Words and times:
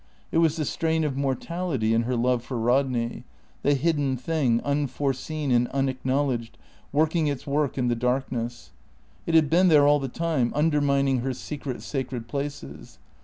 It 0.31 0.39
was 0.39 0.55
the 0.55 0.65
strain 0.65 1.03
of 1.03 1.15
mortality 1.15 1.93
in 1.93 2.01
her 2.05 2.15
love 2.15 2.41
for 2.43 2.57
Rodney; 2.57 3.23
the 3.61 3.75
hidden 3.75 4.17
thing, 4.17 4.59
unforeseen 4.61 5.51
and 5.51 5.67
unacknowledged, 5.67 6.57
working 6.91 7.27
its 7.27 7.45
work 7.45 7.77
in 7.77 7.87
the 7.87 7.93
darkness. 7.95 8.71
It 9.27 9.35
had 9.35 9.47
been 9.47 9.67
there 9.67 9.85
all 9.85 9.99
the 9.99 10.07
time, 10.07 10.51
undermining 10.55 11.19
her 11.19 11.33
secret, 11.33 11.83
sacred 11.83 12.27
places. 12.27 12.97